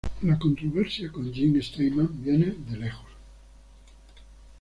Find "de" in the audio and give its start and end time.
2.67-2.75